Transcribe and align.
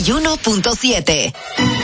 91.7. 0.00 1.79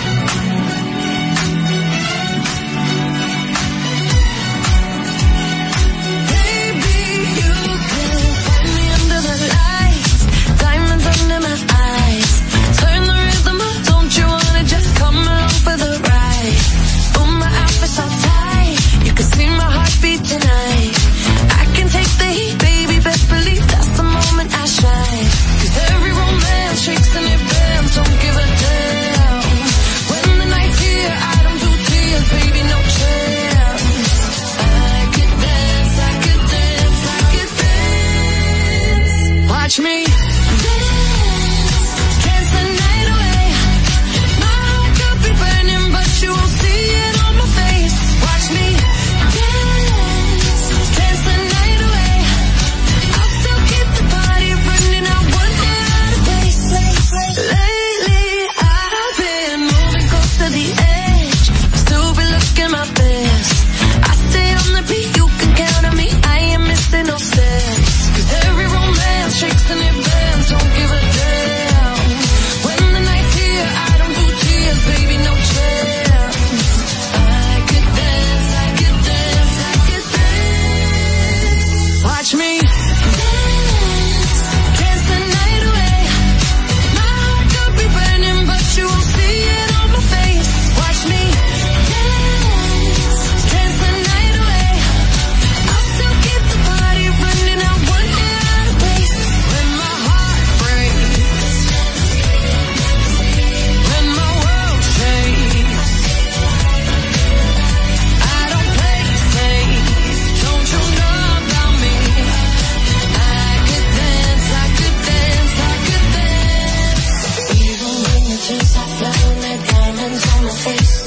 this 120.66 121.05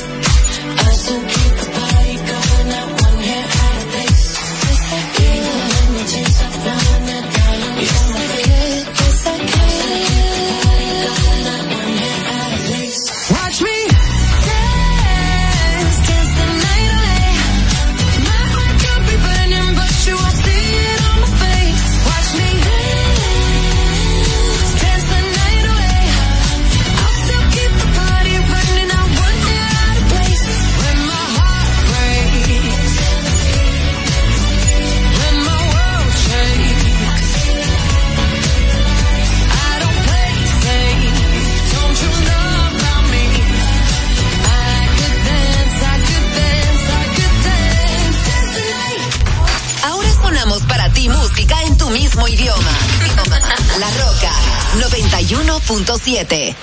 7. 56.19 56.58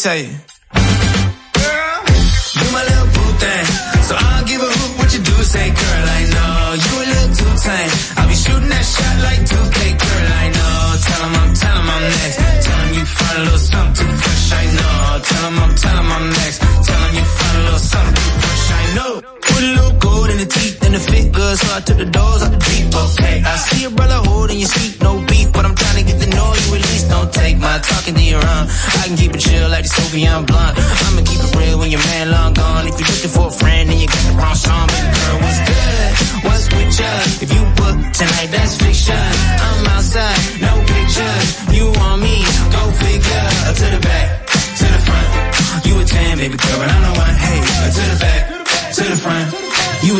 dice 0.00 0.08
ahí? 0.08 0.39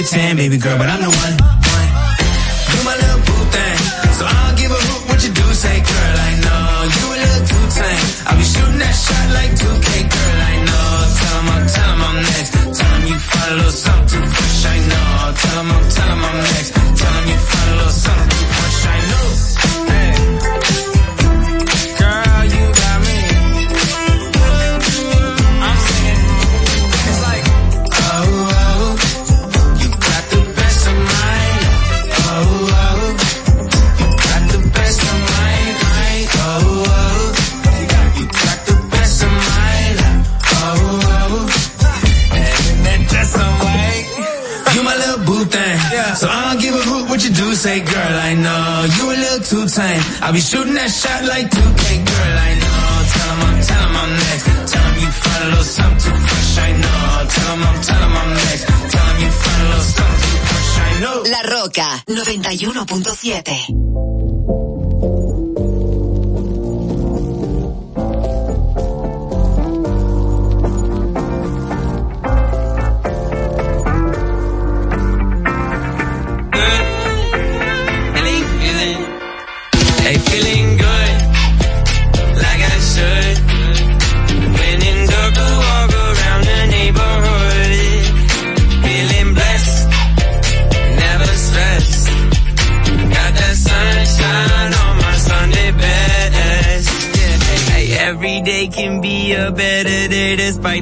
a 0.00 0.02
tan, 0.02 0.36
baby 0.36 0.56
girl, 0.56 0.78
but 0.78 0.88
I'm 0.88 1.00
the 1.00 1.12
one. 1.12 1.34
one. 1.76 1.88
Do 2.72 2.78
my 2.88 2.96
little 3.02 3.20
boo 3.26 3.42
thing, 3.52 3.76
so 4.16 4.24
I 4.24 4.32
don't 4.32 4.56
give 4.56 4.70
a 4.70 4.80
hoot 4.86 5.02
what 5.08 5.20
you 5.24 5.32
do. 5.32 5.46
Say, 5.52 5.76
girl, 5.76 6.14
I 6.28 6.30
know 6.44 6.64
you 6.96 7.04
a 7.14 7.16
little 7.24 7.44
too 7.50 7.64
tame. 7.76 8.06
I'll 8.26 8.38
be 8.40 8.44
shooting 8.52 8.78
that 8.80 8.94
shot 9.04 9.26
like 9.36 9.52
2K, 9.60 9.88
girl, 10.14 10.38
I 10.52 10.54
know. 10.68 10.88
Tell 11.18 11.36
'em 11.40 11.48
I'm, 11.54 11.64
tell 11.74 11.90
'em 11.92 12.02
I'm 12.08 12.16
next. 12.32 12.52
Tell 12.78 12.92
'em 12.96 13.04
you 13.10 13.18
find 13.18 13.50
a 13.52 13.56
little 13.60 13.76
something 13.86 14.26
fresh, 14.34 14.64
I 14.74 14.78
know. 14.90 15.34
Tell 15.42 15.58
'em 15.60 15.70
I'm, 15.76 15.84
tell 15.90 16.10
'em. 16.12 16.19
I'll 50.30 50.36
be 50.36 50.40
shooting 50.40 50.74
that 50.74 50.86
shot 50.86 51.24
like 51.26 51.50
2K, 51.50 52.06
girl, 52.06 52.38
I 52.38 52.54
know. 52.62 53.02
Tell 53.10 53.34
him 53.34 53.50
I'm, 53.50 53.58
tell 53.66 53.82
him 53.82 53.98
I'm 53.98 54.14
next. 54.14 54.46
Tell 54.70 54.86
him 54.86 54.94
you 55.02 55.10
find 55.10 55.42
a 55.42 55.50
little 55.50 55.64
something 55.64 55.98
too 55.98 56.14
fresh, 56.22 56.54
I 56.54 56.70
know. 56.70 57.26
Tell 57.34 57.50
him 57.50 57.66
I'm, 57.66 57.82
tell 57.82 57.98
him 57.98 58.14
I'm 58.14 58.30
next. 58.38 58.62
Tell 58.94 59.10
him 59.10 59.26
you 59.26 59.30
find 59.42 59.58
a 59.58 59.66
little 59.66 59.90
something 59.90 60.22
too 60.22 60.38
fresh, 60.46 60.70
I 60.78 61.02
know. 61.02 61.26
La 61.34 61.42
Roca 61.50 62.06
91.7. 62.06 64.19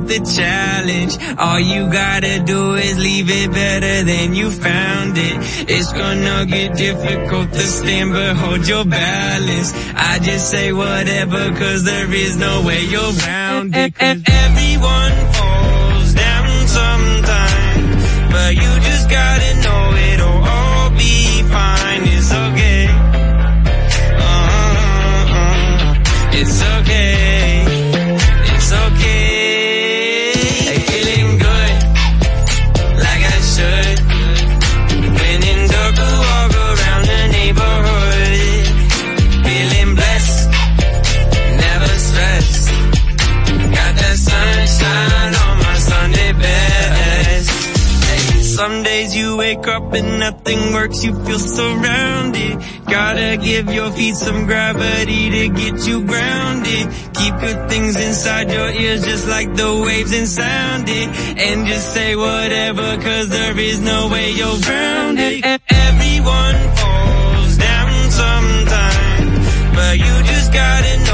the 0.08 0.20
challenge. 0.36 1.14
All 1.38 1.60
you 1.60 1.90
gotta 1.92 2.42
do 2.44 2.74
is 2.74 2.98
leave 2.98 3.28
it 3.30 3.50
better 3.52 4.04
than 4.04 4.34
you 4.34 4.50
found 4.50 5.16
it. 5.16 5.36
It's 5.68 5.92
gonna 5.92 6.46
get 6.46 6.76
difficult 6.76 7.52
to 7.52 7.60
stand, 7.60 8.12
but 8.12 8.36
hold 8.36 8.66
your 8.66 8.84
balance. 8.84 9.72
I 9.94 10.18
just 10.20 10.50
say 10.50 10.72
whatever, 10.72 11.50
cause 11.60 11.84
there 11.84 12.12
is 12.12 12.36
no 12.36 12.62
way 12.62 12.84
you're 12.84 13.12
round 13.26 13.74
it. 13.76 14.37
And 49.98 50.18
nothing 50.20 50.72
works, 50.72 51.04
you 51.04 51.12
feel 51.24 51.38
surrounded. 51.38 52.58
Gotta 52.86 53.36
give 53.36 53.66
your 53.72 53.90
feet 53.92 54.16
some 54.16 54.46
gravity 54.46 55.30
to 55.30 55.48
get 55.48 55.86
you 55.86 56.04
grounded. 56.04 56.84
Keep 57.14 57.34
good 57.40 57.68
things 57.68 57.96
inside 57.96 58.50
your 58.50 58.70
ears 58.70 59.04
just 59.04 59.26
like 59.28 59.54
the 59.54 59.70
waves 59.86 60.12
and 60.18 60.28
sound 60.28 60.88
it. 60.88 61.08
And 61.46 61.66
just 61.66 61.92
say 61.92 62.16
whatever 62.16 62.96
cause 63.02 63.28
there 63.28 63.58
is 63.58 63.80
no 63.80 64.08
way 64.08 64.30
you're 64.30 64.60
grounded. 64.68 65.44
Everyone 65.44 66.58
falls 66.80 67.56
down 67.56 68.10
sometime. 68.10 69.28
But 69.74 69.98
you 69.98 70.14
just 70.32 70.52
gotta 70.52 71.07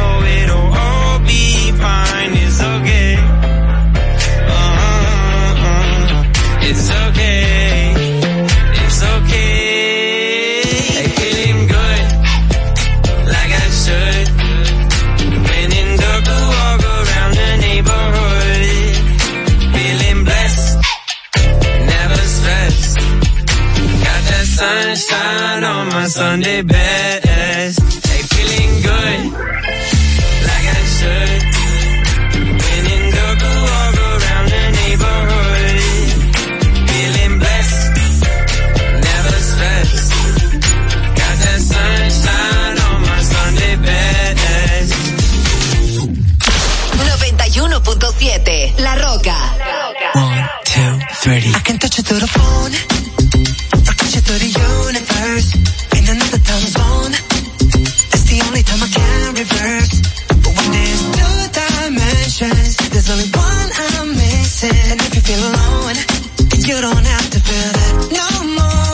Sunday 26.07 26.63
best. 26.63 27.24
Alone, 65.55 65.97
you 66.69 66.81
don't 66.81 67.07
have 67.07 67.31
to 67.31 67.41
feel 67.41 67.71
that 67.79 67.95
no 68.13 68.29
more. 68.57 68.94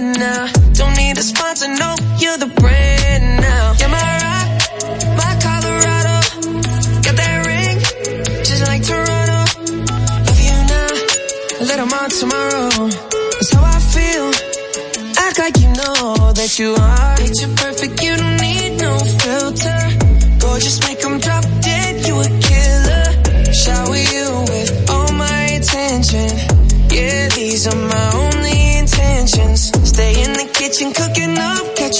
now. 0.00 0.46
Don't 0.74 0.96
need 0.96 1.18
a 1.18 1.22
sponsor, 1.22 1.68
no, 1.68 1.94
you're 2.18 2.38
the 2.38 2.46
brand 2.60 3.40
now. 3.40 3.74
You're 3.78 3.88
my 3.88 4.10
rock, 4.26 4.48
my 5.20 5.32
Colorado. 5.42 6.16
Got 7.04 7.16
that 7.16 7.38
ring, 7.46 7.76
just 8.44 8.62
like 8.68 8.82
Toronto. 8.82 9.40
Love 10.26 10.40
you 10.48 10.56
now, 10.74 10.90
let 11.68 11.76
them 11.80 11.92
on 11.92 12.10
tomorrow. 12.10 12.70
That's 13.34 13.52
how 13.52 13.64
I 13.64 13.78
feel. 13.94 14.26
Act 15.24 15.38
like 15.38 15.56
you 15.58 15.68
know 15.68 16.32
that 16.32 16.58
you 16.58 16.74
are. 16.74 17.16
Picture 17.16 17.52
perfect, 17.56 18.02
you 18.02 18.16
don't 18.16 18.36
need 18.40 18.80
no 18.80 18.98
filter. 18.98 19.80
Go 20.38 20.58
just 20.58 20.82
make 20.86 21.00
them 21.00 21.18
drop 21.18 21.44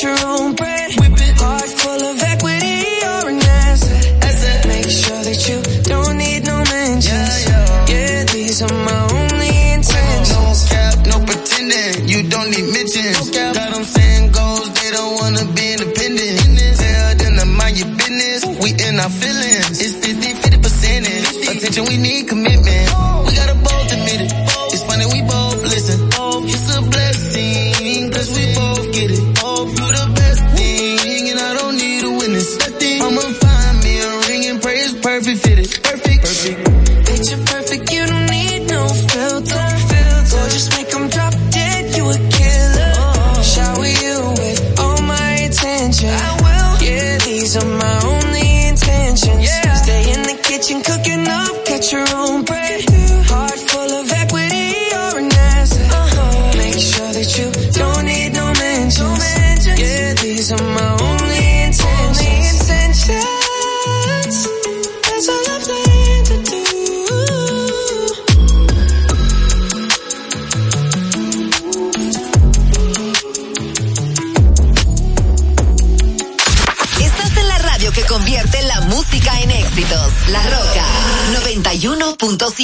true. 0.01 0.38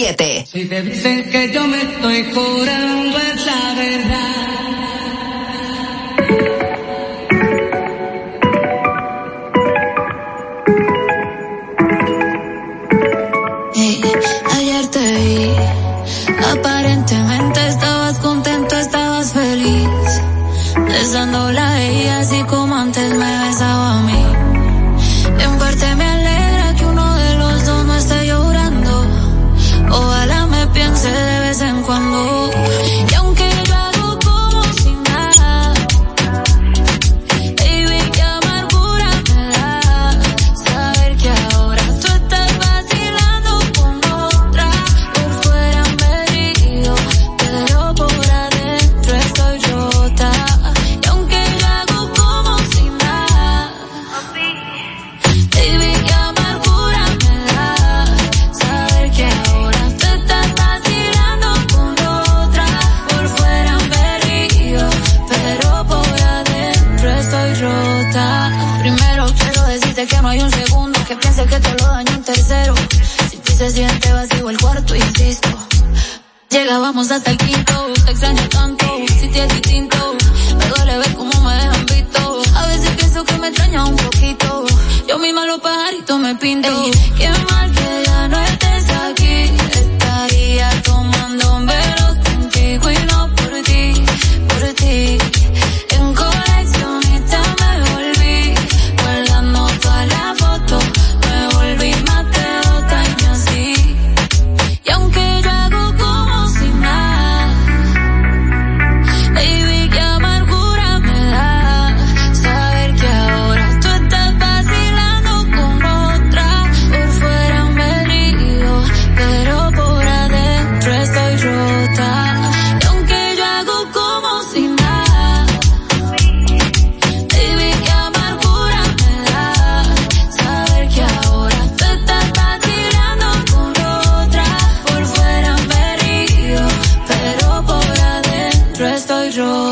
7. 0.05 0.45
Si 0.53 0.67
te 0.67 0.83
dicen 0.83 1.31
que 1.31 1.51
yo 1.51 1.67
me 1.67 1.81
estoy 1.81 2.25
curando 2.25 3.19
es 3.19 3.47
la 3.47 3.75
verdad. 3.75 4.44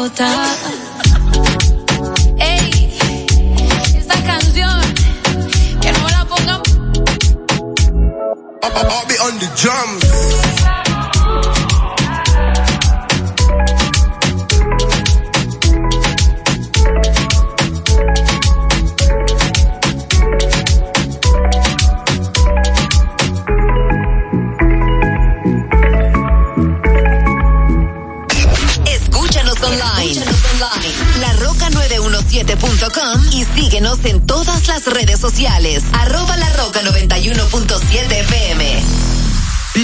Estoy 0.07 0.62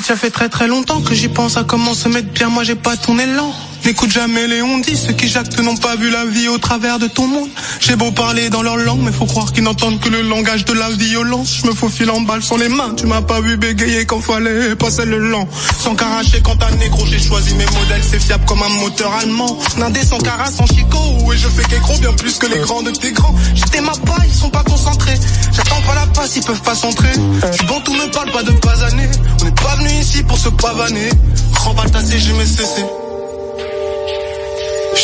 ça 0.08 0.16
fait 0.16 0.30
très 0.30 0.48
très 0.48 0.68
longtemps 0.68 1.02
que 1.02 1.14
j'y 1.14 1.28
pense 1.28 1.58
à 1.58 1.64
comment 1.64 1.92
se 1.92 2.08
mettre 2.08 2.30
bien, 2.32 2.48
moi 2.48 2.64
j'ai 2.64 2.74
pas 2.74 2.96
ton 2.96 3.18
élan. 3.18 3.52
N'écoute 3.88 4.12
jamais 4.12 4.46
les 4.46 4.61
on 4.61 4.77
dit, 4.81 4.98
ceux 4.98 5.14
qui 5.14 5.29
jactent 5.29 5.59
n'ont 5.61 5.79
pas 5.79 5.96
vu 5.96 6.11
la 6.11 6.27
vie 6.27 6.46
au 6.48 6.59
travers 6.59 6.98
de 6.98 7.07
ton 7.07 7.27
monde. 7.27 7.48
J'ai 7.81 7.96
beau 7.96 8.11
parler 8.11 8.51
dans 8.51 8.61
leur 8.61 8.77
langue, 8.77 9.01
mais 9.01 9.12
faut 9.12 9.24
croire 9.24 9.51
qu'ils 9.51 9.62
n'entendent 9.62 9.98
que 9.98 10.11
le 10.11 10.20
langage 10.20 10.66
de 10.66 10.74
la 10.74 10.90
violence. 10.90 11.57
Je 11.62 11.66
me 11.66 11.72
faufile 11.72 12.11
en 12.11 12.20
balle 12.20 12.42
sans 12.42 12.59
les 12.59 12.68
mains, 12.68 12.92
tu 12.98 13.07
m'as 13.07 13.22
pas 13.22 13.40
vu 13.40 13.57
bégayer 13.57 14.05
quand 14.05 14.20
fallait 14.20 14.77
passer 14.77 15.07
le 15.07 15.31
lent. 15.31 15.48
Sans 15.83 15.94
caracher 15.94 16.42
quand 16.42 16.57
t'as 16.57 16.70
négro, 16.72 17.07
j'ai 17.07 17.18
choisi 17.18 17.55
mes 17.55 17.64
modèles, 17.64 18.03
c'est 18.07 18.20
fiable 18.20 18.44
comme 18.44 18.62
un 18.62 18.68
moteur 18.68 19.11
allemand. 19.22 19.59
Nindé 19.79 20.05
sans 20.05 20.18
cara, 20.18 20.51
sans 20.51 20.66
chicot, 20.66 21.33
et 21.33 21.38
je 21.38 21.48
fais 21.48 21.64
qu'écro 21.64 21.96
bien 21.96 22.12
plus 22.12 22.37
que 22.37 22.46
les 22.46 22.59
grands 22.59 22.83
de 22.83 22.90
tes 22.90 23.12
grands. 23.12 23.35
J'étais 23.55 23.81
ma 23.81 23.92
pas, 23.92 24.18
ils 24.27 24.35
sont 24.35 24.51
pas 24.51 24.64
concentrés. 24.64 25.18
J'attends 25.53 25.81
pas 25.87 25.94
la 25.94 26.07
passe, 26.09 26.37
ils 26.37 26.44
peuvent 26.44 26.61
pas 26.61 26.74
s'entrer. 26.74 27.14
J'suis 27.53 27.66
bon, 27.66 27.81
tout 27.81 27.94
me 27.94 28.12
parle 28.12 28.33
pas 28.33 28.42
de 28.42 28.53
pas 28.53 28.85
années. 28.85 29.09
On 29.40 29.44
n'est 29.46 29.51
pas 29.53 29.77
venu 29.77 29.88
ici 29.98 30.22
pour 30.24 30.37
se 30.37 30.51
pavaner. 30.51 31.09
Remballe 31.55 31.90
ta 31.90 32.03
mes 32.03 32.44
cessé. 32.44 32.85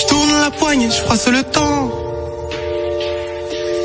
Je 0.05 0.09
tourne 0.09 0.33
la 0.41 0.51
poignée, 0.51 0.91
je 0.91 1.01
froisse 1.03 1.29
le 1.29 1.43
temps. 1.43 1.91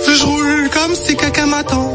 Je 0.06 0.24
roule 0.24 0.70
comme 0.70 0.96
si 0.96 1.16
quelqu'un 1.16 1.46
m'attend. 1.46 1.94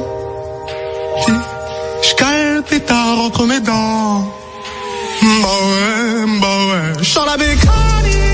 Je 2.03 2.15
cale 2.15 2.55
le 2.57 2.63
pétard 2.63 3.19
entre 3.19 3.45
mes 3.47 3.61
dents. 3.61 4.25
Bah 5.23 5.49
ouais, 5.69 6.41
bah 6.41 6.57
ouais. 6.69 7.03
Je 7.03 7.19
la 7.27 7.37
bécane. 7.37 8.34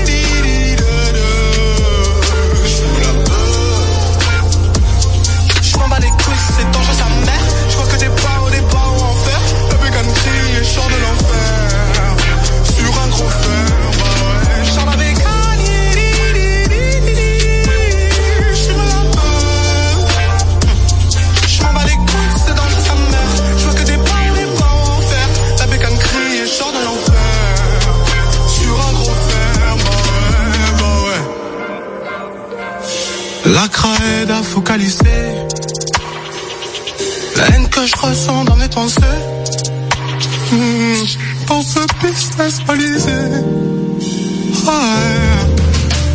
Ouais. 33.51 33.55
La 33.55 33.67
crède 33.67 34.31
a 34.31 34.43
focalisé. 34.43 35.45
La 37.35 37.47
haine 37.49 37.67
que 37.69 37.85
je 37.85 37.95
ressens 37.97 38.45
dans 38.45 38.55
mes 38.55 38.69
pensées. 38.69 39.01
Hmm, 40.51 41.45
Pour 41.47 41.63
ce 41.63 41.79
business 42.05 42.61
balisé 42.67 43.11
Ouais. 44.65 45.47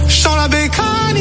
Je 0.09 0.29
la 0.37 0.49
bécane 0.49 1.17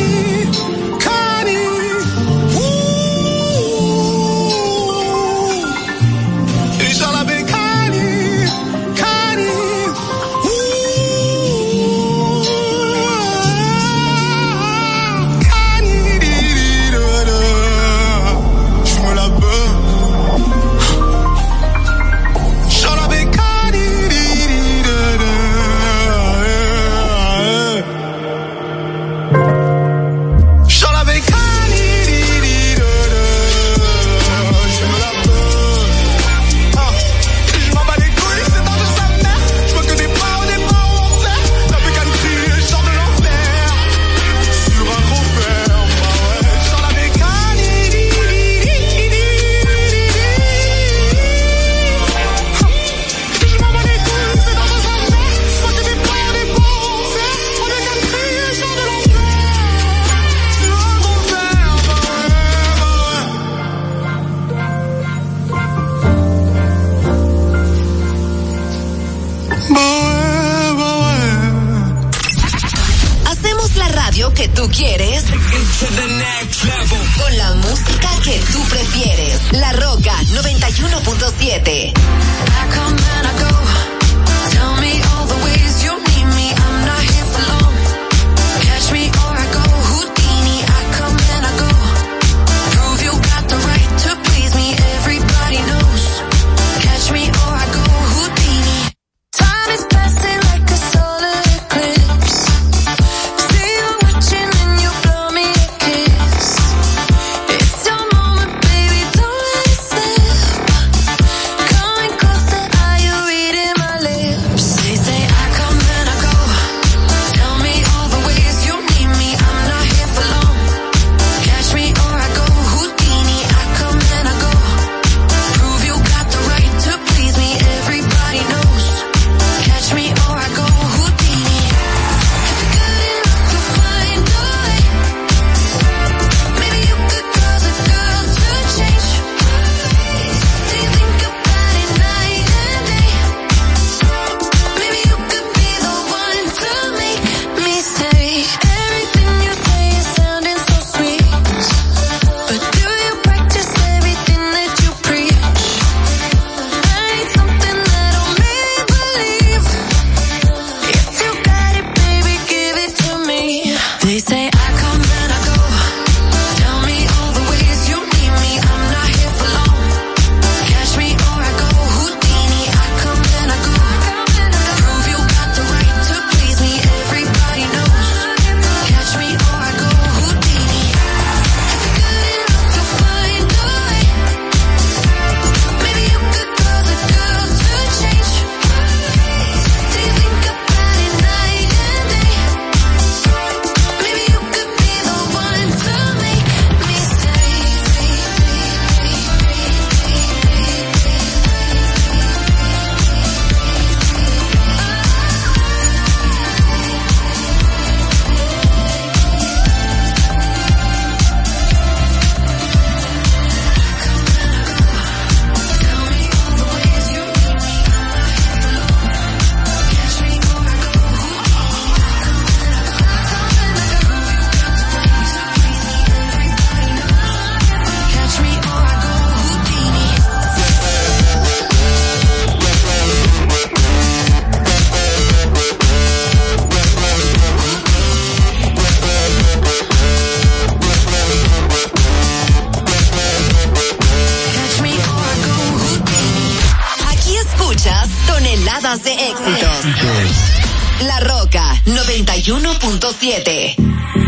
91.7. 252.46 254.25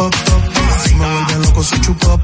pop, 0.00 0.14
pop. 0.24 0.42
Si 0.82 0.94
me 0.94 1.04
vuelve 1.04 1.46
loco, 1.46 1.62
se 1.62 1.80
chupa, 1.80 2.16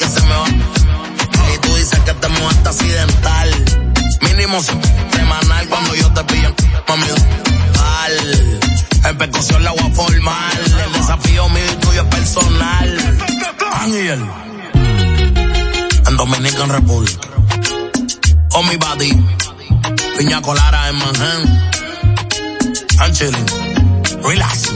que. 0.00 0.46
Y 1.54 1.58
tú 1.58 1.74
dices 1.76 1.98
que 2.00 2.14
te 2.14 2.28
mueves 2.28 2.66
accidental. 2.66 3.64
Mínimo 4.22 4.62
semanal 4.62 5.68
cuando 5.68 5.94
yo 5.94 6.12
te 6.12 6.24
pillo, 6.24 6.54
mami. 6.88 7.06
En 9.04 9.18
percusión 9.18 9.64
la 9.64 9.72
voy 9.72 9.90
a 9.90 9.94
formar. 9.94 10.60
El 10.84 10.92
desafío 10.92 11.48
mío 11.48 11.64
y 11.72 11.76
tuyo 11.76 12.02
es 12.02 12.08
personal. 12.08 13.18
Ángel. 13.72 14.24
En 16.06 16.16
Dominican 16.16 16.68
Republic. 16.68 17.18
On 18.52 18.68
mi 18.68 18.76
body. 18.76 19.26
Piña 20.18 20.42
colara 20.42 20.88
en 20.88 20.96
Manhattan. 20.96 21.70
I'm 23.00 23.12
chilling. 23.12 23.46
Relax. 24.22 24.70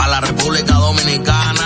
A 0.00 0.08
la 0.08 0.20
República 0.20 0.74
Dominicana. 0.74 1.65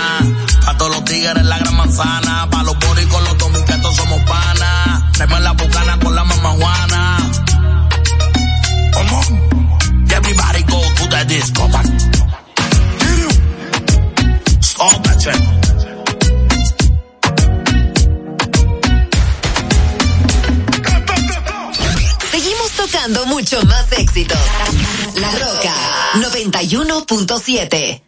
Tigres 1.20 1.44
la 1.44 1.58
gran 1.58 1.76
manzana. 1.76 2.48
Pa' 2.50 2.62
los 2.62 2.78
boricos, 2.78 3.22
los 3.22 3.36
dominicanos 3.36 3.94
somos 3.94 4.22
panas. 4.22 5.12
Traemos 5.12 5.42
la 5.42 5.52
bucana 5.52 5.98
con 5.98 6.14
la 6.14 6.24
mamajuana. 6.24 7.18
Come 8.94 9.10
on. 9.10 9.38
Everybody 10.10 10.62
go 10.62 10.80
to 10.80 11.24
disco. 11.26 11.68
Stop 14.62 15.02
that 15.02 15.20
shit. 15.20 15.36
Seguimos 22.30 22.70
tocando 22.78 23.26
mucho 23.26 23.62
más 23.66 23.92
éxitos. 23.92 24.38
La 25.16 25.30
Roca 25.32 25.74
91.7. 26.14 28.04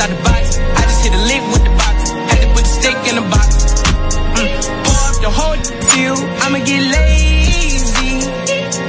out 0.00 0.08
the 0.08 0.16
box. 0.22 0.58
I 0.58 0.82
just 0.90 1.02
hit 1.04 1.12
a 1.14 1.22
lick 1.30 1.42
with 1.52 1.64
the 1.64 1.74
box, 1.74 1.96
had 2.30 2.40
to 2.42 2.48
put 2.54 2.62
the 2.62 2.72
stick 2.78 2.98
in 3.10 3.14
the 3.18 3.26
box. 3.34 3.48
Mm. 4.38 4.48
Pour 4.86 5.00
up 5.10 5.16
the 5.26 5.30
whole 5.38 5.58
deal, 5.92 6.16
I'ma 6.42 6.58
get 6.64 6.82
lazy. 6.96 8.14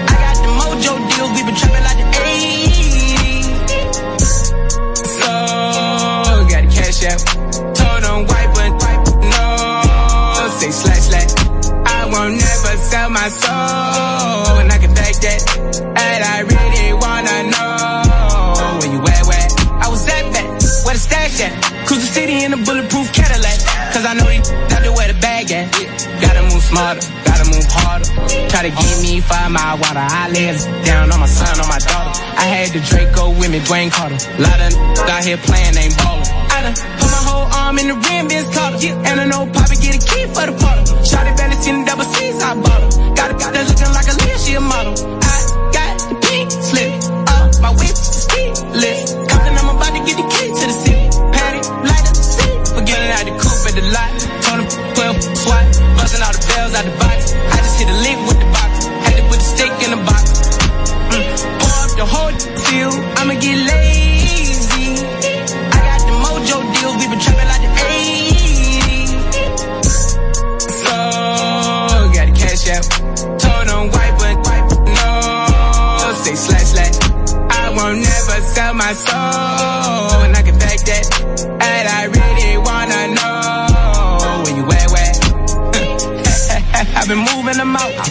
I 0.05 0.15
got 0.23 0.37
the 0.45 0.51
mojo 0.59 0.93
deals, 1.09 1.31
we 1.35 1.41
been 1.47 1.55
trapping 1.55 1.85
like 1.89 1.99
the 2.01 2.07
80s. 2.29 3.47
So, 5.17 5.31
got 6.51 6.61
the 6.65 6.69
cash 6.77 7.01
out, 7.09 7.19
told 7.79 7.99
them 8.05 8.19
wipe 8.29 8.51
but 8.53 8.71
no, 9.33 9.45
say 10.59 10.71
slash 10.71 11.03
slash. 11.09 11.31
I 11.85 11.99
won't 12.11 12.33
never 12.37 12.73
sell 12.89 13.09
my 13.09 13.27
soul, 13.29 13.98
smarter, 26.69 27.01
gotta 27.25 27.45
move 27.49 27.65
harder. 27.65 28.09
Try 28.49 28.69
to 28.69 28.73
give 28.73 28.97
me 29.01 29.19
five 29.21 29.49
mile 29.51 29.77
water, 29.81 30.05
I 30.05 30.29
lay 30.29 30.53
down 30.85 31.11
on 31.11 31.19
my 31.19 31.27
son, 31.27 31.59
on 31.59 31.67
my 31.67 31.81
daughter. 31.81 32.13
I 32.37 32.45
had 32.45 32.69
the 32.71 32.81
Draco 32.85 33.33
with 33.33 33.49
me, 33.49 33.59
Dwayne 33.65 33.91
Carter. 33.91 34.21
Lot 34.37 34.61
of 34.61 34.71
out 35.09 35.25
here 35.25 35.37
playing, 35.37 35.75
ain't 35.75 35.97
ballin'. 35.97 36.29
I 36.53 36.61
done 36.63 36.75
put 37.01 37.09
my 37.09 37.23
whole 37.25 37.47
arm 37.49 37.79
in 37.79 37.87
the 37.89 37.97
rim, 37.97 38.29
Vince 38.29 38.49
Carter. 38.53 38.77
And 39.09 39.15
I 39.19 39.25
know 39.25 39.49
Poppy 39.49 39.75
get 39.81 39.97
a 39.97 40.01
key 40.05 40.25
for 40.29 40.45
the 40.45 40.55
party. 40.55 40.83
Shotty 41.09 41.33
barely 41.35 41.57
seen 41.57 41.81
the 41.81 41.85
double 41.89 42.05
C's, 42.05 42.37
I 42.39 42.53
bought 42.55 42.81
her. 42.85 42.91
Got 43.17 43.31
a 43.31 43.35
got 43.41 43.51
that 43.53 43.65
looking 43.67 43.91
like 43.97 44.07
a 44.07 44.15
Leah, 44.21 44.39
she 44.39 44.53
a 44.53 44.61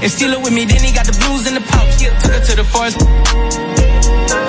and 0.08 0.16
steal 0.16 0.32
it 0.32 0.40
with 0.40 0.54
me. 0.56 0.64
Then 0.64 0.80
he 0.80 0.90
got 0.92 1.04
the 1.04 1.16
blues 1.20 1.44
in 1.44 1.54
the 1.54 1.64
pouch. 1.68 2.00
Took 2.00 2.32
her 2.32 2.40
to 2.40 2.54
the 2.56 2.64
forest. 2.64 2.96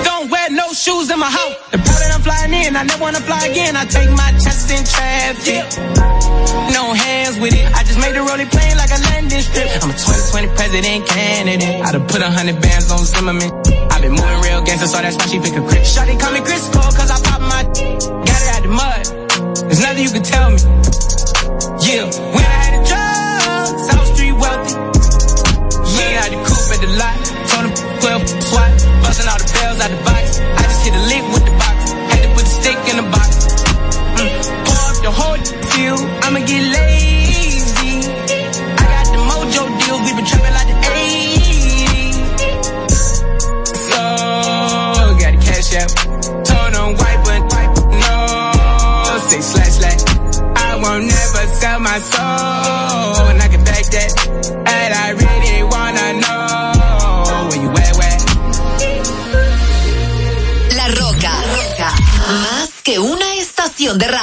Don't 0.08 0.30
wear 0.32 0.48
no 0.50 0.72
shoes 0.72 1.10
in 1.12 1.18
my 1.20 1.28
house. 1.28 1.54
The 1.70 1.78
that 1.78 2.12
I'm 2.16 2.22
flying 2.24 2.54
in, 2.54 2.76
I 2.76 2.82
never 2.84 3.02
wanna 3.02 3.20
fly 3.20 3.44
again. 3.46 3.76
I 3.76 3.84
take 3.84 4.10
my 4.10 4.30
chances 4.40 4.70
in 4.72 4.82
traffic. 4.84 5.64
No 6.72 6.94
hands 6.96 7.36
with 7.38 7.52
it. 7.52 7.66
I 7.76 7.84
just 7.84 8.00
made 8.00 8.14
the 8.16 8.22
rolling 8.24 8.48
plane 8.48 8.76
like 8.76 8.90
a 8.90 9.00
landing 9.12 9.44
strip. 9.44 9.68
I'm 9.84 9.90
a 9.92 9.96
2020 9.96 10.48
president 10.56 11.06
candidate. 11.06 11.84
I 11.84 11.92
done 11.92 12.06
put 12.08 12.22
a 12.22 12.30
hundred 12.30 12.60
bands 12.60 12.90
on 12.90 13.04
Zimmerman. 13.04 13.50
I've 13.92 14.00
been 14.00 14.16
moving 14.16 14.40
real 14.40 14.62
gangster, 14.64 14.88
so 14.88 14.98
that's 15.02 15.16
why 15.16 15.26
she 15.28 15.38
pick 15.44 15.56
a 15.60 15.62
crit. 15.66 15.84
Shawty 15.84 16.16
call 16.16 16.32
me 16.32 16.40
Chris 16.40 16.64
Cole, 16.72 16.92
cause 16.96 17.10
I 17.10 17.18
pop 17.20 17.40
my 17.42 17.62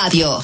radio. 0.07 0.41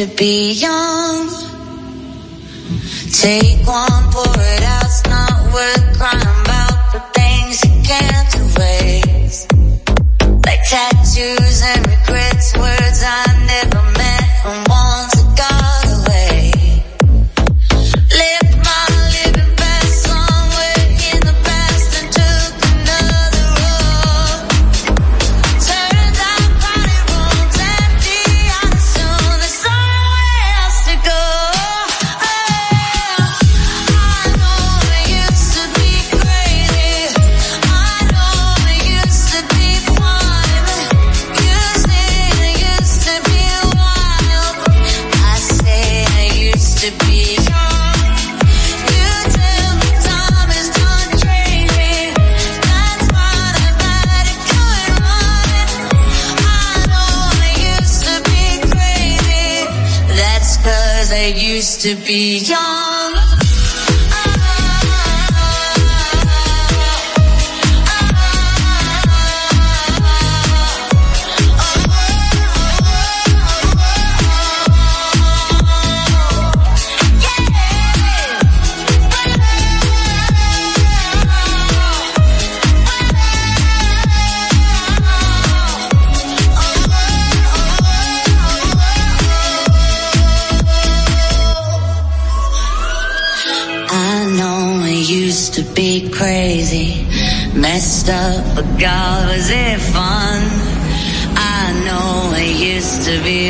To 0.00 0.06
be 0.16 0.52
young. 0.52 0.79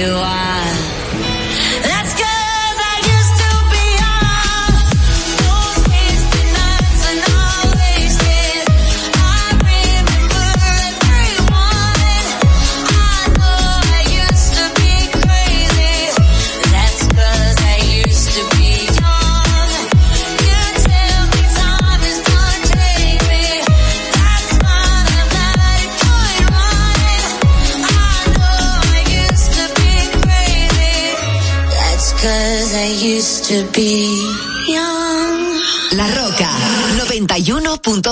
Used 0.00 0.12
to 0.12 0.49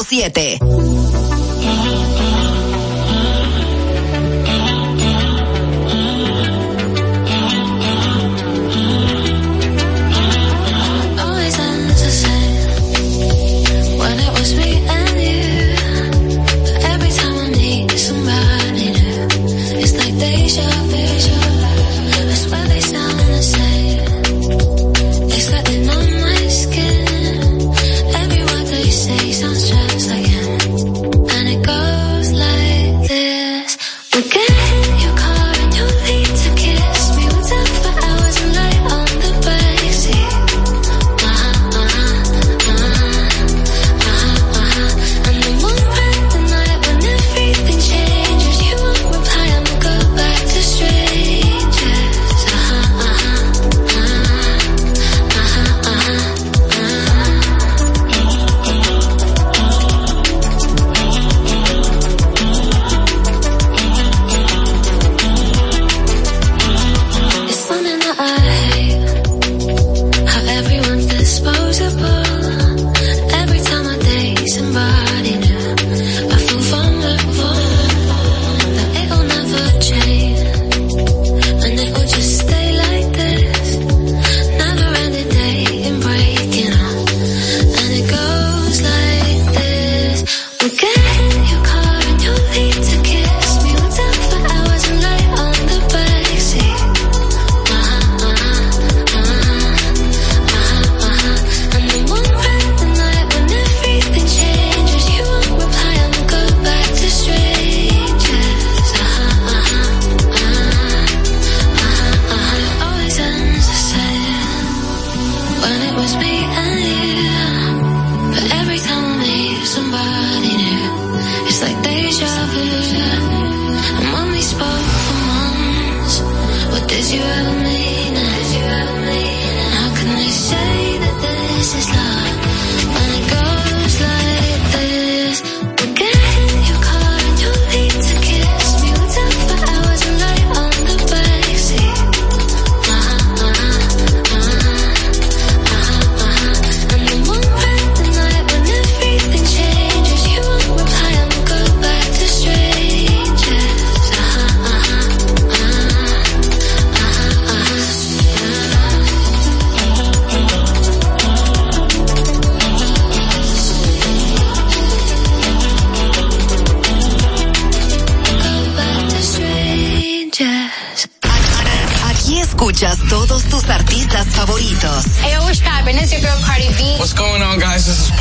107. 0.03 1.28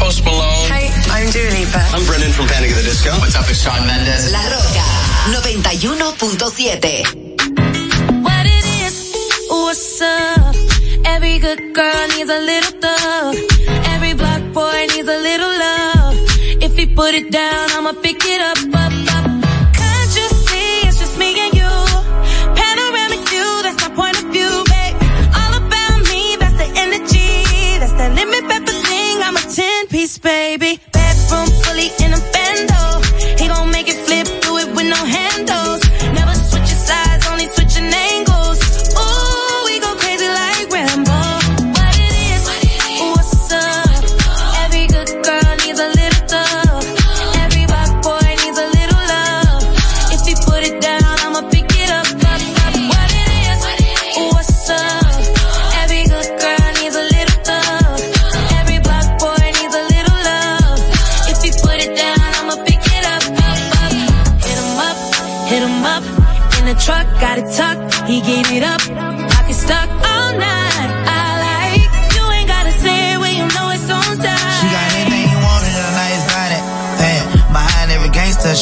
Post 0.07 0.23
Malone. 0.23 0.71
Hey, 0.71 0.87
I'm 1.11 1.27
Dua 1.35 1.51
Lipa. 1.51 1.83
I'm 1.91 1.99
Brendon 2.07 2.31
from 2.31 2.47
Panic 2.47 2.71
at 2.71 2.79
the 2.79 2.83
Disco. 2.83 3.11
What's 3.19 3.35
up, 3.35 3.43
it's 3.49 3.59
Shawn 3.59 3.85
Mendes. 3.85 4.31
La 4.31 4.39
Rocka 4.39 4.85
91.7. 5.35 8.23
What 8.23 8.45
it 8.47 8.65
is, 8.87 9.11
what's 9.51 9.99
up? 9.99 10.55
Every 11.03 11.39
good 11.39 11.75
girl 11.75 12.07
needs 12.15 12.29
a 12.29 12.39
little 12.39 12.71
thug. 12.79 13.35
Every 13.91 14.13
black 14.13 14.43
boy 14.53 14.87
needs 14.95 15.09
a 15.09 15.19
little 15.19 15.51
love. 15.65 16.15
If 16.63 16.77
he 16.77 16.85
put 16.85 17.13
it 17.13 17.29
down, 17.29 17.69
I'ma 17.75 17.91
pick 18.01 18.23
it 18.23 18.39
up, 18.39 18.59
up, 18.79 18.93
baby. 30.27 30.66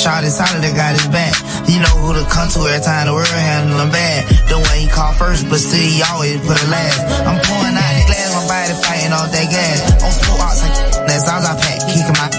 Shot 0.06 0.22
is 0.22 0.38
solid 0.38 0.62
that 0.62 0.78
got 0.78 0.94
his 0.94 1.10
back. 1.10 1.34
You 1.66 1.82
know 1.82 1.96
who 1.98 2.14
to 2.14 2.22
come 2.30 2.46
to 2.54 2.62
every 2.70 2.86
time 2.86 3.10
the 3.10 3.14
world 3.18 3.26
handle 3.26 3.82
him 3.82 3.90
bad. 3.90 4.30
The 4.46 4.62
one 4.62 4.78
he 4.78 4.86
called 4.86 5.18
first, 5.18 5.50
but 5.50 5.58
still 5.58 5.82
he 5.82 6.06
always 6.06 6.38
put 6.46 6.62
it 6.62 6.70
last. 6.70 7.26
I'm 7.26 7.42
pouring 7.42 7.74
out 7.74 7.94
the 7.98 8.04
glass, 8.06 8.30
my 8.38 8.46
body 8.46 8.74
fighting 8.86 9.14
off 9.18 9.34
that 9.34 9.48
gas. 9.50 9.82
On 10.06 10.14
smoke 10.14 10.46
ox, 10.46 10.62
that's 11.10 11.26
all 11.26 11.42
I 11.42 11.58
pack, 11.58 11.90
kicking 11.90 12.14
my 12.22 12.30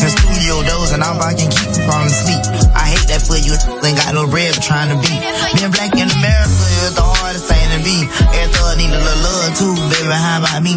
in 0.00 0.08
studio 0.08 0.64
doors 0.64 0.92
and 0.96 1.04
I'm 1.04 1.20
can 1.36 1.50
keep 1.52 1.72
from 1.84 2.08
sleep. 2.08 2.40
I 2.72 2.96
hate 2.96 3.04
that 3.12 3.20
for 3.20 3.36
you, 3.36 3.52
ain't 3.84 3.96
got 4.00 4.16
no 4.16 4.24
bread 4.24 4.56
trying 4.64 4.88
to 4.88 4.96
be. 4.96 5.12
Being 5.60 5.72
black 5.76 5.92
in 5.92 6.08
America 6.08 6.64
is 6.88 6.96
the 6.96 7.04
hardest 7.04 7.44
thing 7.48 7.68
to 7.76 7.80
be. 7.84 7.96
Every 8.32 8.48
thug 8.48 8.80
need 8.80 8.92
a 8.92 8.96
little 8.96 9.20
love 9.28 9.52
too, 9.60 9.74
baby, 9.92 10.16
how 10.16 10.40
about 10.40 10.60
me? 10.64 10.74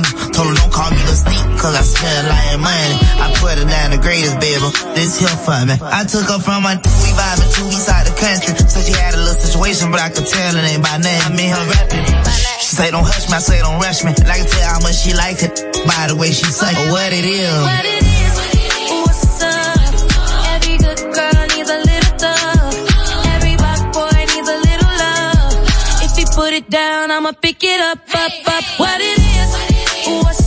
Cause 1.63 1.79
I 1.79 1.83
smell 1.87 2.23
like 2.27 2.59
money. 2.59 2.95
I 3.23 3.31
put 3.39 3.55
her 3.55 3.63
down 3.63 3.95
the 3.95 4.01
greatest, 4.03 4.35
baby. 4.43 4.67
This 4.99 5.15
here 5.15 5.31
for 5.47 5.55
me. 5.63 5.79
I 5.79 6.03
took 6.03 6.27
her 6.27 6.43
from 6.43 6.67
my 6.67 6.75
we 6.75 7.09
vibing 7.15 7.47
to 7.55 7.61
east 7.71 7.87
side 7.87 8.03
the 8.03 8.11
country. 8.19 8.51
So 8.67 8.83
she 8.83 8.91
had 8.91 9.15
a 9.15 9.21
little 9.23 9.39
situation, 9.39 9.87
but 9.87 10.03
I 10.03 10.11
could 10.11 10.27
tell 10.27 10.51
it 10.59 10.63
ain't 10.67 10.83
by 10.83 10.99
name. 10.99 11.23
I 11.23 11.31
mean 11.31 11.55
her 11.55 11.63
rapping. 11.71 12.03
She 12.59 12.75
say 12.75 12.91
don't 12.91 13.07
hush 13.07 13.31
me, 13.31 13.39
I 13.39 13.39
say 13.39 13.59
don't 13.63 13.79
rush 13.79 14.03
me. 14.03 14.11
And 14.11 14.27
I 14.27 14.43
can 14.43 14.47
tell 14.51 14.67
how 14.75 14.79
much 14.83 14.99
she 14.99 15.15
liked 15.15 15.41
it 15.47 15.55
by 15.87 16.11
the 16.11 16.19
way 16.19 16.35
she 16.35 16.43
suck 16.51 16.75
or 16.75 16.91
what 16.91 17.15
it 17.15 17.23
is. 17.23 17.47
What 17.47 17.85
it 17.87 18.03
is, 18.11 18.33
what's 19.07 19.39
up? 19.39 19.95
Every 20.59 20.75
good 20.83 20.99
girl 21.15 21.41
needs 21.55 21.71
a 21.71 21.79
little 21.79 22.13
thug. 22.19 22.75
Every 23.39 23.55
black 23.55 23.81
boy 23.95 24.19
needs 24.19 24.49
a 24.51 24.59
little 24.67 24.93
love. 24.99 25.63
If 26.03 26.11
he 26.19 26.27
put 26.27 26.51
it 26.51 26.67
down, 26.67 27.07
I'ma 27.07 27.31
pick 27.39 27.63
it 27.63 27.79
up, 27.79 28.03
up, 28.11 28.35
up. 28.51 28.65
What 28.75 28.99
it 28.99 29.15
is, 29.15 29.49
what's 30.27 30.42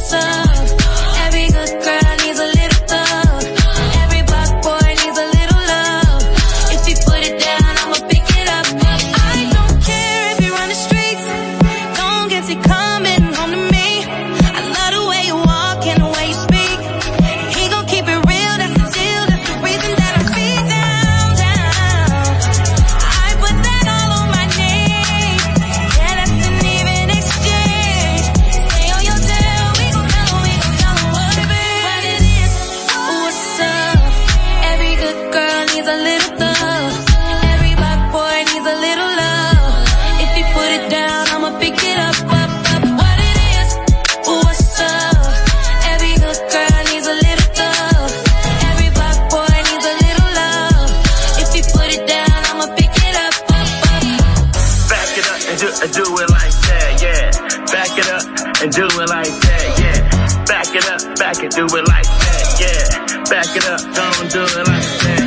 Back 61.18 61.42
it, 61.42 61.50
do 61.52 61.64
it 61.64 61.88
like 61.88 62.04
that, 62.04 62.56
yeah. 62.60 63.24
Back 63.24 63.56
it 63.56 63.64
up, 63.66 63.80
don't 63.80 64.30
do 64.30 64.42
it 64.44 64.66
like 64.68 64.82
that, 65.02 65.25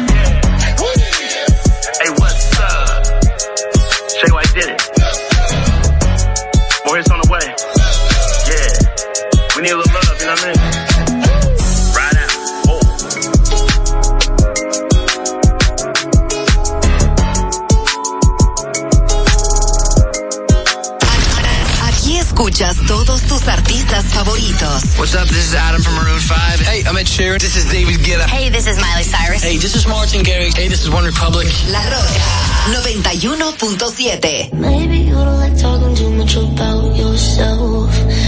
This 27.39 27.55
is 27.55 27.71
David 27.71 28.03
Guetta. 28.03 28.27
Hey, 28.27 28.49
this 28.49 28.67
is 28.67 28.77
Miley 28.81 29.03
Cyrus. 29.03 29.41
Hey, 29.41 29.55
this 29.55 29.73
is 29.73 29.87
Martin 29.87 30.23
Garrix. 30.23 30.57
Hey, 30.57 30.67
this 30.67 30.83
is 30.83 30.89
One 30.89 31.05
Republic. 31.05 31.47
La 31.71 31.79
Rocka 31.79 32.19
91.7. 32.67 34.51
Maybe 34.59 34.97
you 35.07 35.13
don't 35.13 35.37
like 35.39 35.57
talking 35.57 35.95
too 35.95 36.11
much 36.19 36.35
about 36.35 36.93
yourself. 36.97 37.87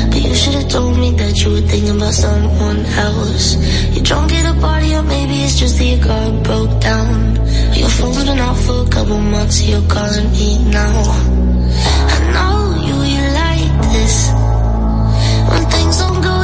But 0.10 0.22
you 0.22 0.34
should 0.34 0.54
have 0.54 0.70
told 0.70 0.98
me 0.98 1.12
that 1.12 1.44
you 1.44 1.52
were 1.52 1.68
thinking 1.68 1.98
about 1.98 2.14
someone 2.14 2.86
else. 3.04 3.58
You're 3.92 4.04
drunk 4.06 4.32
at 4.32 4.48
a 4.48 4.58
party, 4.62 4.96
or 4.96 5.04
maybe 5.04 5.44
it's 5.44 5.60
just 5.60 5.78
that 5.78 5.84
your 5.84 6.00
car 6.00 6.32
broke 6.48 6.80
down. 6.80 7.36
Your 7.76 7.90
phone's 7.90 8.24
been 8.24 8.40
out 8.40 8.56
for 8.64 8.88
a 8.88 8.90
couple 8.90 9.20
months, 9.20 9.62
you're 9.68 9.86
calling 9.92 10.32
me 10.32 10.64
now. 10.72 11.04
I 12.16 12.18
know 12.32 12.80
you, 12.88 12.96
you 12.96 13.24
like 13.44 13.92
this. 13.92 14.32
When 15.52 15.64
things 15.70 15.98
don't 16.00 16.22
go 16.24 16.44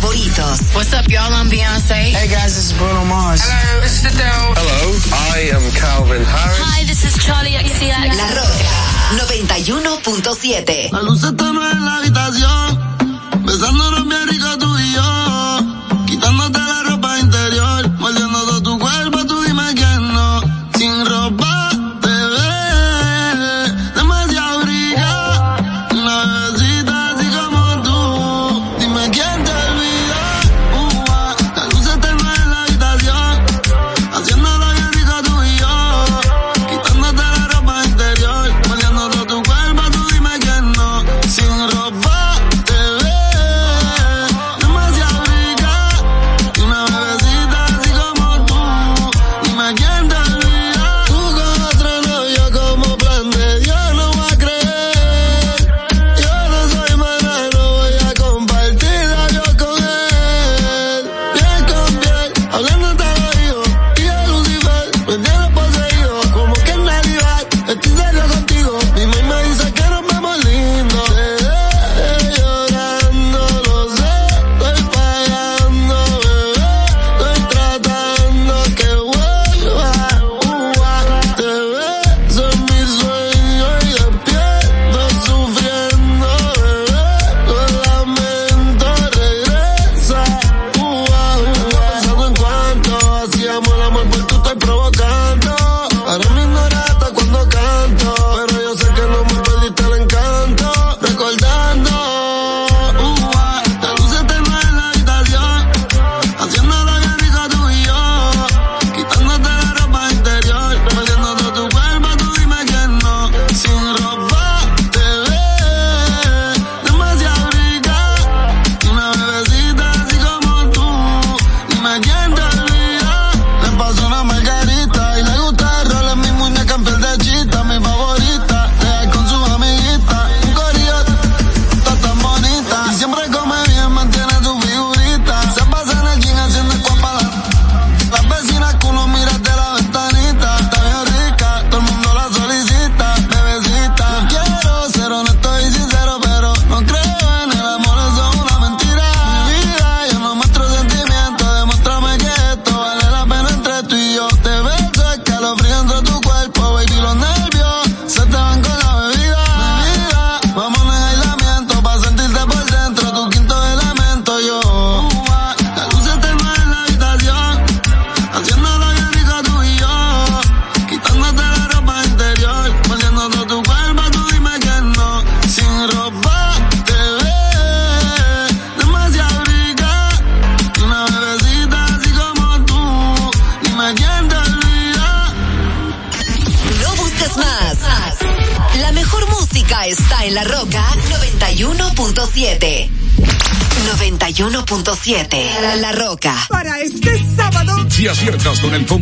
favoritos. 0.00 0.60
What's 0.74 0.92
up, 0.92 1.08
y'all? 1.08 1.32
I'm 1.32 1.50
Beyonce. 1.50 2.14
Hey 2.14 2.28
guys, 2.28 2.54
this 2.54 2.70
is 2.70 2.72
Bruno 2.78 3.04
Mars. 3.04 3.42
Hello, 3.42 3.80
this 3.82 3.98
is 3.98 4.14
Adele. 4.14 4.54
Hello, 4.54 4.94
I 5.34 5.50
am 5.56 5.64
Calvin 5.74 6.22
Harris. 6.22 6.62
Hi, 6.62 6.84
this 6.86 7.02
is 7.04 7.18
Charlie 7.18 7.58
XCX. 7.58 8.14
La 8.14 8.28
Roca 8.38 8.70
91.7. 9.26 10.92
La 10.92 11.02
luz 11.02 11.24
está 11.24 11.48
en 11.48 11.84
la 11.84 11.96
habitación, 11.96 13.44
besándonos 13.44 14.06
bien 14.06 14.28
rico 14.28 14.58
tú 14.58 14.77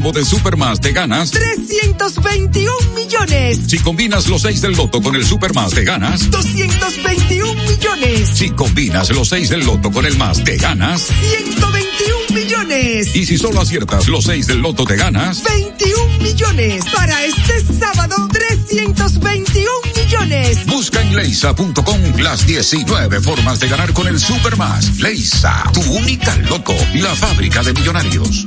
combo 0.06 0.18
de 0.18 0.24
Supermas, 0.24 0.80
te 0.80 0.92
ganas. 0.92 1.30
321 1.30 2.70
millones. 2.94 3.60
Si 3.66 3.78
combinas 3.78 4.28
los 4.28 4.42
6 4.42 4.60
del 4.60 4.72
loto 4.72 5.00
con 5.00 5.16
el 5.16 5.24
Supermas, 5.24 5.72
te 5.72 5.84
ganas. 5.84 6.30
221 6.30 7.62
millones. 7.62 8.30
Si 8.34 8.50
combinas 8.50 9.10
los 9.10 9.28
6 9.28 9.48
del 9.48 9.64
loto 9.64 9.90
con 9.90 10.04
el 10.06 10.16
más, 10.16 10.42
te 10.44 10.56
ganas. 10.56 11.02
121 11.02 12.40
millones. 12.40 13.16
Y 13.16 13.26
si 13.26 13.38
solo 13.38 13.60
aciertas 13.60 14.08
los 14.08 14.24
6 14.24 14.46
del 14.46 14.58
loto, 14.58 14.84
te 14.84 14.96
ganas. 14.96 15.42
21 15.42 16.18
millones. 16.18 16.84
Para 16.94 17.24
este 17.24 17.64
sábado, 17.78 18.28
321 18.30 19.70
millones. 19.96 20.66
Busca 20.66 21.00
en 21.00 21.16
leisa.com 21.16 22.00
las 22.18 22.46
19 22.46 23.20
formas 23.20 23.60
de 23.60 23.68
ganar 23.68 23.92
con 23.92 24.06
el 24.06 24.20
Supermas. 24.20 24.98
Leisa, 24.98 25.64
tu 25.72 25.80
única 25.80 26.36
loto, 26.48 26.74
la 26.94 27.14
fábrica 27.14 27.62
de 27.62 27.72
millonarios. 27.72 28.46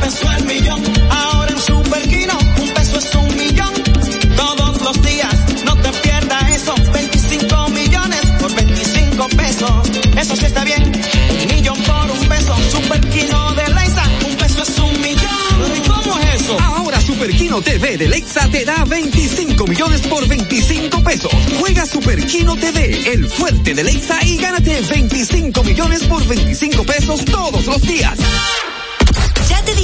Un 0.00 0.06
peso 0.06 0.32
el 0.32 0.44
millón. 0.46 0.82
Ahora 1.10 1.52
en 1.52 1.60
Superquino, 1.60 2.38
un 2.58 2.68
peso 2.70 2.98
es 2.98 3.14
un 3.14 3.36
millón. 3.36 3.72
Todos 4.34 4.80
los 4.80 5.02
días, 5.02 5.34
no 5.66 5.76
te 5.76 5.92
pierdas 5.92 6.50
eso. 6.52 6.74
25 6.90 7.68
millones 7.68 8.20
por 8.40 8.54
25 8.54 9.28
pesos. 9.36 9.70
Eso 10.16 10.36
sí 10.36 10.46
está 10.46 10.64
bien. 10.64 10.90
Un 11.42 11.54
millón 11.54 11.78
por 11.82 12.10
un 12.10 12.28
peso. 12.28 12.56
Superquino 12.70 13.54
de 13.54 13.68
Lexa, 13.68 14.04
un 14.26 14.36
peso 14.36 14.62
es 14.62 14.78
un 14.78 15.00
millón. 15.02 15.84
¿Cómo 15.86 16.18
es 16.18 16.40
eso? 16.40 16.58
Ahora 16.60 17.00
Superquino 17.02 17.60
TV 17.60 17.98
de 17.98 18.08
Lexa 18.08 18.48
te 18.48 18.64
da 18.64 18.84
25 18.86 19.66
millones 19.66 20.00
por 20.02 20.26
25 20.26 21.02
pesos. 21.04 21.32
Juega 21.58 21.84
Superquino 21.84 22.56
TV, 22.56 23.12
el 23.12 23.28
fuerte 23.28 23.74
de 23.74 23.84
Lexa 23.84 24.18
y 24.24 24.38
gánate 24.38 24.80
25 24.80 25.62
millones 25.62 26.04
por 26.04 26.26
25 26.26 26.84
pesos 26.84 27.24
todos 27.26 27.66
los 27.66 27.82
días 27.82 28.18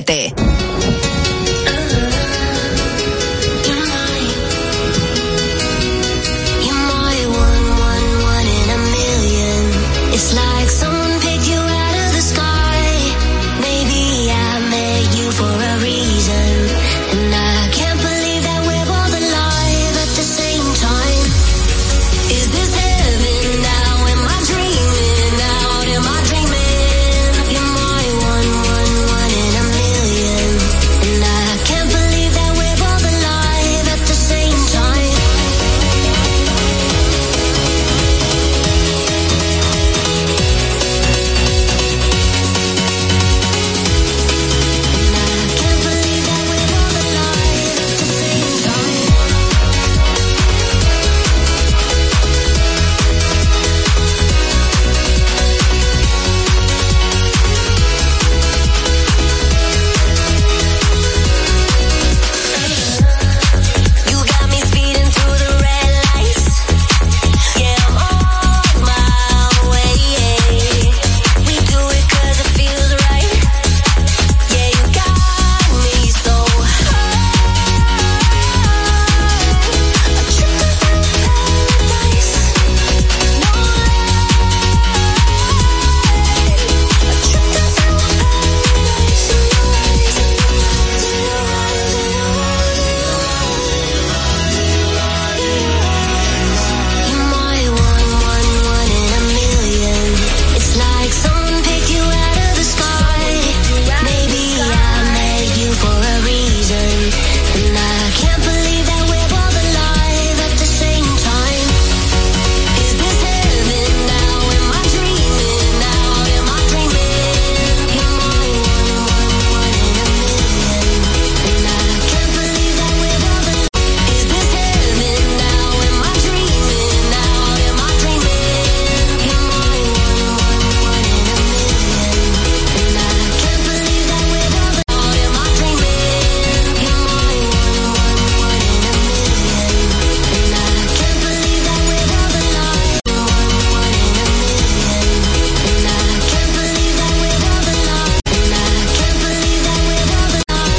7. 0.00 0.27